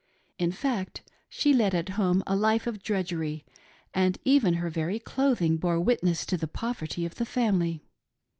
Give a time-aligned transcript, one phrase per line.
[0.39, 3.45] In fact, she led at home a life of drudgery,
[3.93, 7.83] and even her very clothing bore witness to the poverty of the family.